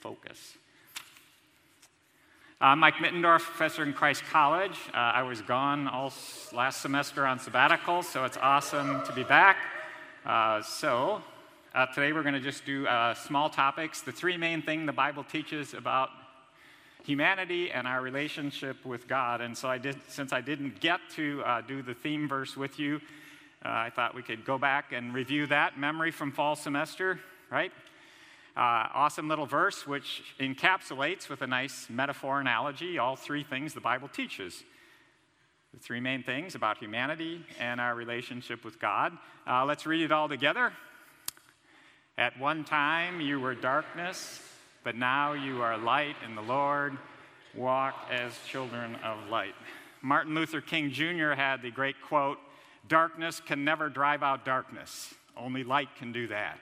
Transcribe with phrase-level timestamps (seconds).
[0.00, 0.54] focus.
[2.58, 4.76] I'm Mike Middendorf, professor in Christ College.
[4.94, 6.12] Uh, I was gone all
[6.54, 9.58] last semester on sabbatical, so it's awesome to be back.
[10.24, 11.22] Uh, so,
[11.74, 14.00] uh, today we're going to just do uh, small topics.
[14.00, 16.08] The three main things the Bible teaches about
[17.04, 19.42] humanity and our relationship with God.
[19.42, 22.78] And so, I did, since I didn't get to uh, do the theme verse with
[22.78, 22.96] you,
[23.64, 27.20] uh, I thought we could go back and review that memory from fall semester,
[27.50, 27.72] right?
[28.56, 33.80] Uh, awesome little verse which encapsulates with a nice metaphor analogy all three things the
[33.80, 34.64] Bible teaches.
[35.72, 39.16] The three main things about humanity and our relationship with God.
[39.46, 40.72] Uh, let's read it all together.
[42.18, 44.42] At one time you were darkness,
[44.82, 46.98] but now you are light in the Lord.
[47.54, 49.54] Walk as children of light.
[50.02, 51.32] Martin Luther King Jr.
[51.32, 52.38] had the great quote
[52.88, 56.58] Darkness can never drive out darkness, only light can do that.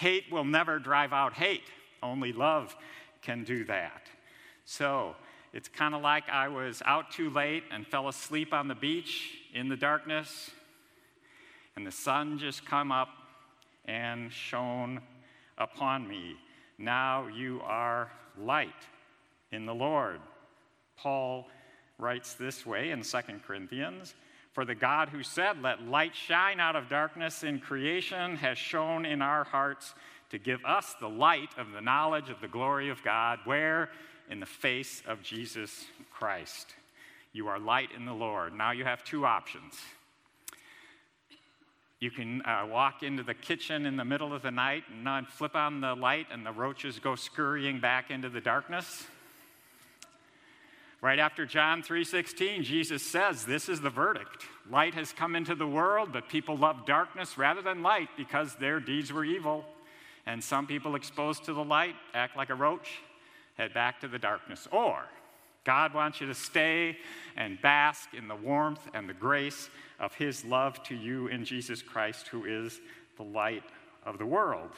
[0.00, 1.68] Hate will never drive out hate,
[2.02, 2.74] only love
[3.20, 4.06] can do that.
[4.64, 5.14] So
[5.52, 9.36] it's kind of like I was out too late and fell asleep on the beach
[9.52, 10.52] in the darkness,
[11.76, 13.10] and the sun just come up
[13.84, 15.02] and shone
[15.58, 16.36] upon me.
[16.78, 18.70] Now you are light
[19.52, 20.20] in the Lord.
[20.96, 21.46] Paul
[21.98, 24.14] writes this way in 2 Corinthians
[24.60, 29.06] For the God who said, Let light shine out of darkness in creation, has shone
[29.06, 29.94] in our hearts
[30.28, 33.38] to give us the light of the knowledge of the glory of God.
[33.46, 33.88] Where?
[34.28, 36.74] In the face of Jesus Christ.
[37.32, 38.52] You are light in the Lord.
[38.52, 39.80] Now you have two options
[42.00, 45.56] you can uh, walk into the kitchen in the middle of the night and flip
[45.56, 49.06] on the light, and the roaches go scurrying back into the darkness.
[51.02, 54.46] Right after John 3:16, Jesus says, "This is the verdict.
[54.68, 58.80] Light has come into the world, but people love darkness rather than light because their
[58.80, 59.64] deeds were evil."
[60.26, 63.00] And some people exposed to the light act like a roach,
[63.56, 64.68] head back to the darkness.
[64.70, 65.08] Or
[65.64, 66.98] God wants you to stay
[67.34, 71.80] and bask in the warmth and the grace of His love to you in Jesus
[71.80, 72.78] Christ, who is
[73.16, 73.64] the light
[74.04, 74.76] of the world.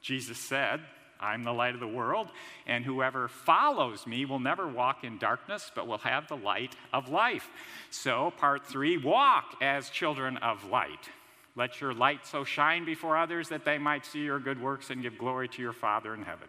[0.00, 0.86] Jesus said,
[1.24, 2.28] I'm the light of the world,
[2.66, 7.08] and whoever follows me will never walk in darkness, but will have the light of
[7.08, 7.48] life.
[7.90, 11.08] So, part three walk as children of light.
[11.56, 15.02] Let your light so shine before others that they might see your good works and
[15.02, 16.48] give glory to your Father in heaven.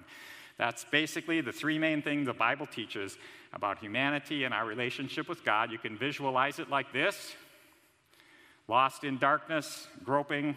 [0.57, 3.17] That's basically the three main things the Bible teaches
[3.53, 5.71] about humanity and our relationship with God.
[5.71, 7.35] You can visualize it like this
[8.67, 10.55] lost in darkness, groping.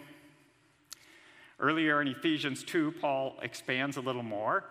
[1.59, 4.63] Earlier in Ephesians 2, Paul expands a little more.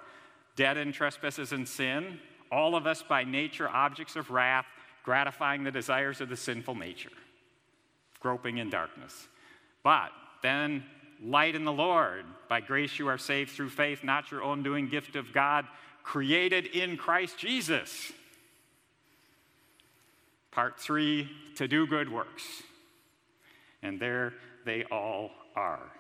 [0.57, 2.19] Dead in trespasses and sin,
[2.51, 4.67] all of us by nature objects of wrath,
[5.05, 7.13] gratifying the desires of the sinful nature,
[8.21, 9.29] groping in darkness.
[9.83, 10.11] But
[10.43, 10.85] then,
[11.23, 12.25] light in the Lord.
[12.49, 15.67] By grace you are saved through faith, not your own doing, gift of God,
[16.03, 18.13] created in Christ Jesus.
[20.51, 22.63] Part three, to do good works.
[23.83, 24.33] And there
[24.65, 25.93] they all are.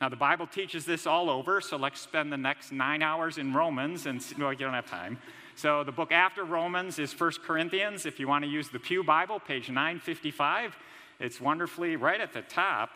[0.00, 3.52] Now, the Bible teaches this all over, so let's spend the next nine hours in
[3.52, 5.18] Romans, and no, you don't have time.
[5.56, 8.06] So, the book after Romans is 1 Corinthians.
[8.06, 10.74] If you want to use the Pew Bible, page 955,
[11.18, 12.88] it's wonderfully right at the top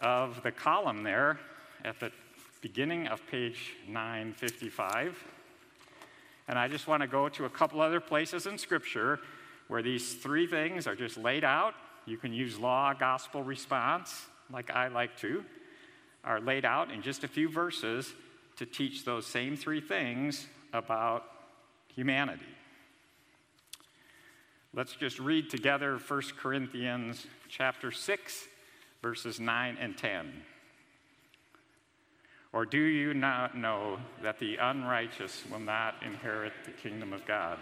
[0.00, 1.38] of the column there,
[1.84, 2.10] at the
[2.62, 5.22] beginning of page 955.
[6.48, 9.20] And I just want to go to a couple other places in Scripture
[9.68, 11.74] where these three things are just laid out.
[12.06, 15.44] You can use law, gospel, response, like I like to,
[16.26, 18.12] are laid out in just a few verses
[18.56, 21.24] to teach those same three things about
[21.94, 22.42] humanity.
[24.74, 28.48] Let's just read together 1 Corinthians chapter 6
[29.00, 30.32] verses 9 and 10.
[32.52, 37.58] Or do you not know that the unrighteous will not inherit the kingdom of God?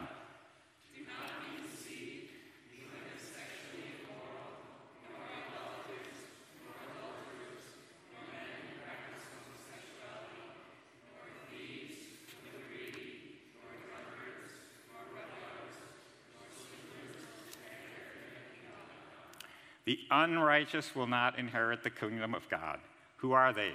[19.86, 22.80] The unrighteous will not inherit the kingdom of God.
[23.18, 23.72] Who are they?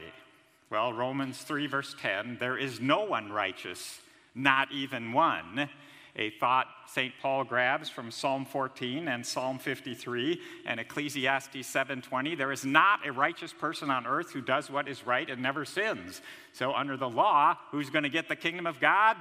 [0.69, 4.00] Well, Romans 3, verse 10 there is no one righteous,
[4.35, 5.69] not even one.
[6.15, 7.13] A thought St.
[7.21, 13.12] Paul grabs from Psalm 14 and Psalm 53 and Ecclesiastes 7:20 there is not a
[13.12, 16.21] righteous person on earth who does what is right and never sins.
[16.51, 19.17] So under the law, who's going to get the kingdom of God?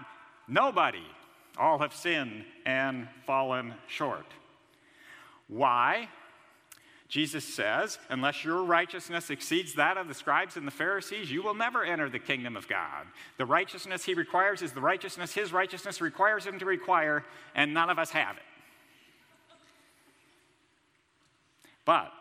[0.49, 1.07] Nobody.
[1.59, 4.27] All have sinned and fallen short.
[5.47, 6.09] Why?
[7.09, 11.55] Jesus says, unless your righteousness exceeds that of the scribes and the Pharisees, you will
[11.55, 13.07] never enter the kingdom of God.
[13.39, 17.25] The righteousness he requires is the righteousness his righteousness requires him to require,
[17.55, 18.43] and none of us have it.
[21.87, 22.13] But,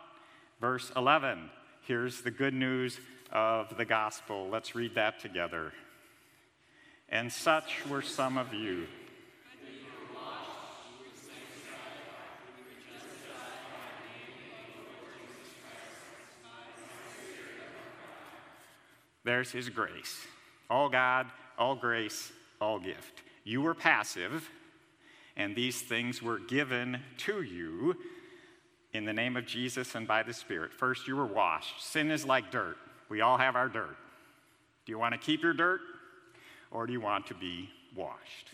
[0.58, 1.50] verse 11,
[1.82, 2.98] here's the good news
[3.30, 4.48] of the gospel.
[4.50, 5.74] Let's read that together.
[7.10, 8.86] And such were some of you.
[19.28, 20.26] There's His grace.
[20.70, 21.26] All God,
[21.58, 22.32] all grace,
[22.62, 23.20] all gift.
[23.44, 24.48] You were passive,
[25.36, 27.94] and these things were given to you
[28.94, 30.72] in the name of Jesus and by the Spirit.
[30.72, 31.78] First, you were washed.
[31.78, 32.78] Sin is like dirt.
[33.10, 33.98] We all have our dirt.
[34.86, 35.82] Do you want to keep your dirt,
[36.70, 38.48] or do you want to be washed?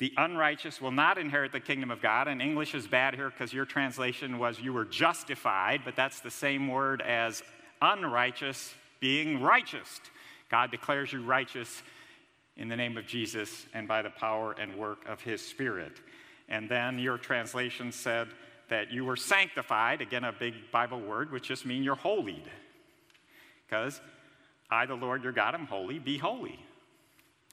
[0.00, 2.26] The unrighteous will not inherit the kingdom of God.
[2.26, 6.30] And English is bad here because your translation was you were justified, but that's the
[6.32, 7.44] same word as
[7.80, 10.00] unrighteous being righteous.
[10.50, 11.82] God declares you righteous
[12.56, 16.00] in the name of Jesus and by the power and work of his Spirit.
[16.48, 18.28] And then your translation said
[18.68, 22.50] that you were sanctified, again, a big Bible word, which just means you're holied.
[23.66, 24.00] Because
[24.70, 26.58] I, the Lord your God, am holy, be holy.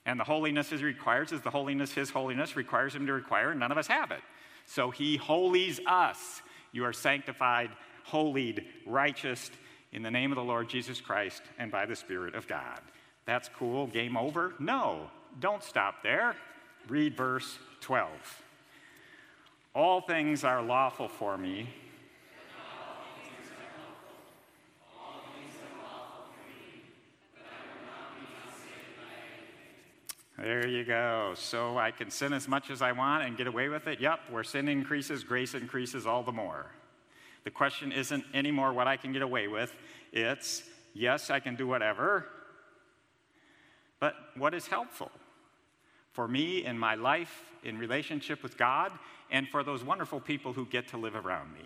[0.06, 3.60] And the holiness he requires is the holiness his holiness requires him to require, and
[3.60, 4.22] none of us have it.
[4.66, 6.42] So he holies us.
[6.72, 7.72] You are sanctified,
[8.04, 9.52] holied, righteous,
[9.92, 12.80] in the name of the Lord Jesus Christ and by the Spirit of God.
[13.26, 13.88] That's cool.
[13.88, 14.54] Game over?
[14.60, 16.36] No, don't stop there.
[16.88, 18.10] Read verse 12.
[19.76, 21.68] All things are lawful for me.
[30.38, 31.34] There you go.
[31.36, 34.00] So I can sin as much as I want and get away with it?
[34.00, 36.68] Yep, where sin increases, grace increases all the more.
[37.48, 39.74] The question isn't anymore what I can get away with.
[40.12, 40.64] It's,
[40.94, 42.26] yes, I can do whatever,
[44.02, 45.12] but what is helpful
[46.12, 48.92] for me in my life, in relationship with God,
[49.32, 51.64] and for those wonderful people who get to live around me?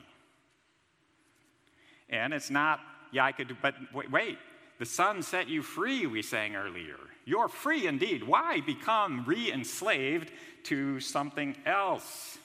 [2.12, 2.80] And it's not,
[3.12, 4.38] yeah, I could do, but wait, wait
[4.78, 6.98] the son set you free, we sang earlier.
[7.26, 8.22] You're free indeed.
[8.22, 10.32] Why become re enslaved
[10.66, 12.38] to something else?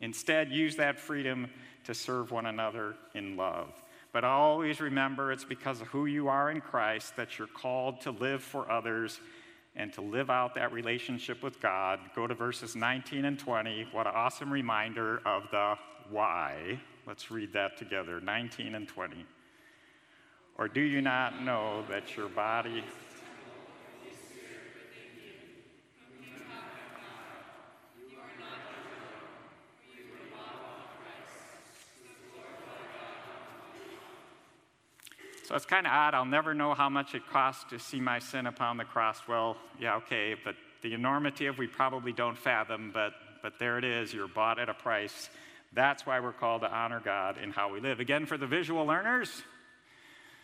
[0.00, 1.48] Instead, use that freedom
[1.84, 3.70] to serve one another in love.
[4.12, 8.10] But always remember it's because of who you are in Christ that you're called to
[8.10, 9.20] live for others
[9.76, 12.00] and to live out that relationship with God.
[12.16, 13.88] Go to verses 19 and 20.
[13.92, 15.76] What an awesome reminder of the
[16.10, 16.80] why.
[17.06, 19.24] Let's read that together 19 and 20.
[20.58, 22.84] Or do you not know that your body
[35.50, 36.14] So it's kind of odd.
[36.14, 39.26] I'll never know how much it costs to see my sin upon the cross.
[39.26, 43.82] Well, yeah, okay, but the enormity of we probably don't fathom, but, but there it
[43.82, 44.14] is.
[44.14, 45.28] You're bought at a price.
[45.72, 47.98] That's why we're called to honor God in how we live.
[47.98, 49.42] Again, for the visual learners,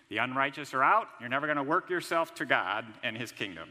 [0.09, 1.07] the unrighteous are out.
[1.21, 3.69] You're never going to work yourself to God and His kingdom.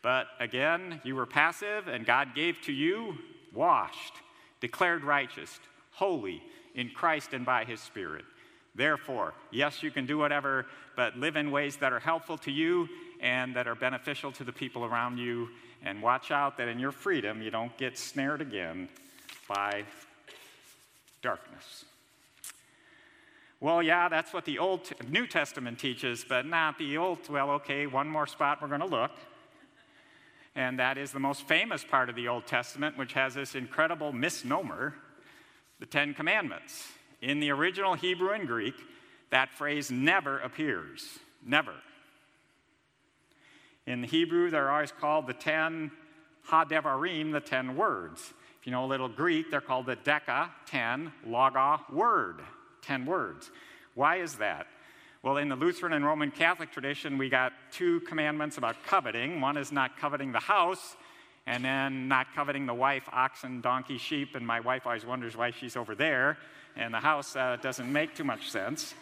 [0.00, 3.18] But again, you were passive, and God gave to you
[3.52, 4.14] washed,
[4.60, 5.58] declared righteous,
[5.90, 6.40] holy
[6.76, 8.24] in Christ and by His Spirit.
[8.78, 10.64] Therefore, yes, you can do whatever,
[10.94, 12.88] but live in ways that are helpful to you
[13.20, 15.48] and that are beneficial to the people around you.
[15.84, 18.88] And watch out that in your freedom, you don't get snared again
[19.48, 19.82] by
[21.22, 21.84] darkness.
[23.60, 27.28] Well, yeah, that's what the Old New Testament teaches, but not the Old.
[27.28, 29.10] Well, okay, one more spot we're going to look.
[30.54, 34.12] And that is the most famous part of the Old Testament, which has this incredible
[34.12, 34.94] misnomer
[35.80, 36.92] the Ten Commandments.
[37.20, 38.74] In the original Hebrew and Greek,
[39.30, 41.18] that phrase never appears.
[41.44, 41.74] Never.
[43.86, 45.90] In the Hebrew, they're always called the ten
[46.48, 48.32] hadevarim, the ten words.
[48.60, 52.40] If you know a little Greek, they're called the deca, ten, loga, word,
[52.82, 53.50] ten words.
[53.94, 54.66] Why is that?
[55.22, 59.40] Well, in the Lutheran and Roman Catholic tradition, we got two commandments about coveting.
[59.40, 60.96] One is not coveting the house,
[61.48, 65.50] and then not coveting the wife, oxen, donkey, sheep, and my wife always wonders why
[65.50, 66.36] she's over there
[66.76, 68.94] and the house uh, doesn't make too much sense.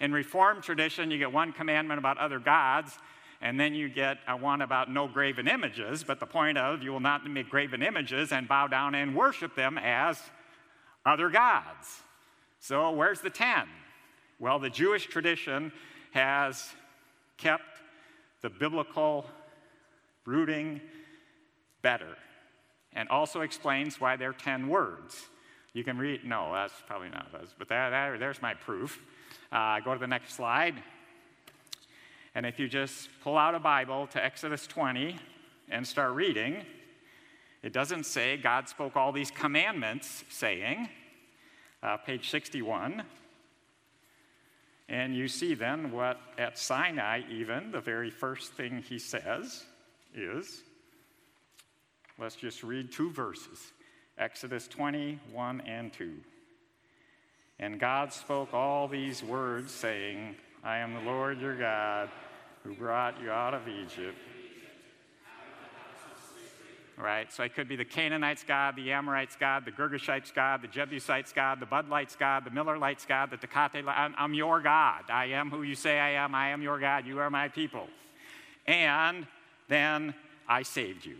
[0.00, 2.98] In Reformed tradition, you get one commandment about other gods,
[3.42, 6.90] and then you get a one about no graven images, but the point of you
[6.90, 10.18] will not make graven images and bow down and worship them as
[11.06, 12.00] other gods.
[12.60, 13.64] So, where's the 10?
[14.38, 15.70] Well, the Jewish tradition
[16.12, 16.72] has
[17.36, 17.80] kept
[18.40, 19.26] the biblical
[20.24, 20.80] rooting
[21.82, 22.16] better
[22.94, 25.28] and also explains why they're 10 words.
[25.72, 29.00] You can read, no, that's probably not us, but that, that, there's my proof.
[29.50, 30.74] Uh, go to the next slide.
[32.34, 35.16] And if you just pull out a Bible to Exodus 20
[35.70, 36.64] and start reading,
[37.62, 40.88] it doesn't say God spoke all these commandments, saying,
[41.82, 43.02] uh, page 61.
[44.88, 49.64] And you see then what at Sinai, even, the very first thing he says
[50.14, 50.62] is,
[52.18, 53.72] let's just read two verses
[54.18, 56.12] Exodus 20, 1 and 2.
[57.58, 62.10] And God spoke all these words, saying, I am the Lord your God
[62.62, 64.18] who brought you out of Egypt
[67.02, 67.32] right?
[67.32, 71.32] So it could be the Canaanites' God, the Amorites' God, the Girgashites' God, the Jebusites'
[71.32, 73.84] God, the Budlites' God, the Millerites' God, the Takate.
[73.86, 75.04] I'm, I'm your God.
[75.10, 76.34] I am who you say I am.
[76.34, 77.06] I am your God.
[77.06, 77.88] You are my people.
[78.66, 79.26] And
[79.68, 80.14] then
[80.48, 81.16] I saved you.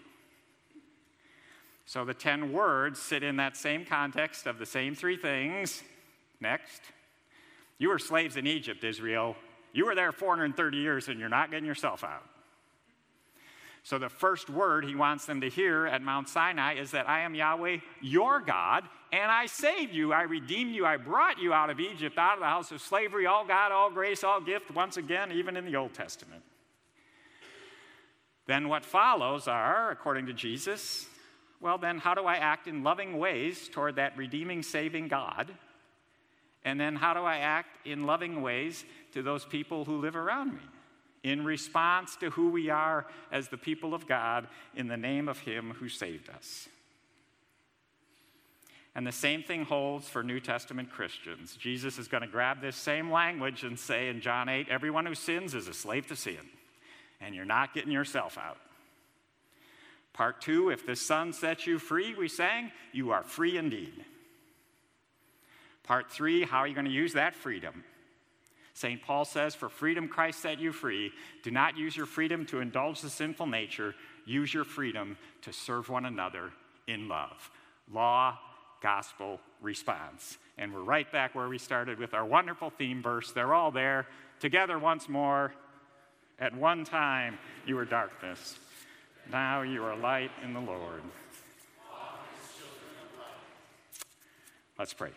[1.85, 5.83] So the 10 words sit in that same context of the same three things.
[6.41, 6.81] Next.
[7.79, 9.37] You were slaves in Egypt, Israel.
[9.73, 12.25] You were there 430 years and you're not getting yourself out.
[13.85, 17.23] So, the first word he wants them to hear at Mount Sinai is that I
[17.23, 20.13] am Yahweh, your God, and I saved you.
[20.13, 20.87] I redeemed you.
[20.87, 23.91] I brought you out of Egypt, out of the house of slavery, all God, all
[23.91, 26.45] grace, all gift, once again, even in the Old Testament.
[28.47, 31.09] Then, what follows are, according to Jesus,
[31.63, 35.55] well, then, how do I act in loving ways toward that redeeming, saving God?
[36.65, 40.53] And then, how do I act in loving ways to those people who live around
[40.53, 40.63] me?
[41.23, 45.39] in response to who we are as the people of God in the name of
[45.39, 46.69] Him who saved us.
[48.95, 51.57] And the same thing holds for New Testament Christians.
[51.57, 55.15] Jesus is going to grab this same language and say in John 8 everyone who
[55.15, 56.41] sins is a slave to sin,
[57.21, 58.59] and you're not getting yourself out.
[60.13, 64.05] Part two, if the son sets you free, we sang, you are free indeed.
[65.85, 67.85] Part three, how are you going to use that freedom?
[68.75, 69.03] St.
[69.03, 71.13] Paul says, For freedom Christ set you free.
[71.43, 73.95] Do not use your freedom to indulge the sinful nature.
[74.25, 76.51] Use your freedom to serve one another
[76.87, 77.51] in love.
[77.93, 78.39] Law,
[78.83, 80.39] gospel, response.
[80.59, 83.33] And we're right back where we started with our wonderful theme verse.
[83.33, 84.07] They're all there
[84.41, 85.53] together once more.
[86.39, 88.59] At one time, you were darkness.
[89.31, 91.03] Now you are light in the Lord.
[94.79, 95.11] Let's pray.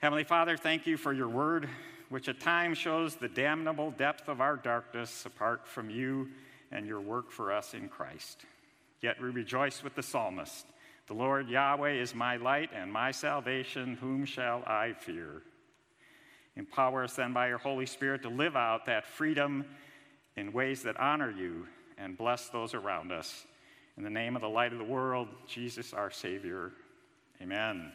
[0.00, 1.68] Heavenly Father, thank you for your word,
[2.08, 6.28] which at times shows the damnable depth of our darkness apart from you
[6.72, 8.44] and your work for us in Christ.
[9.00, 10.66] Yet we rejoice with the psalmist
[11.06, 13.96] The Lord Yahweh is my light and my salvation.
[14.00, 15.42] Whom shall I fear?
[16.56, 19.64] Empower us then by your Holy Spirit to live out that freedom
[20.36, 21.66] in ways that honor you
[21.98, 23.46] and bless those around us.
[23.96, 26.72] In the name of the light of the world, Jesus our Savior,
[27.42, 27.92] amen.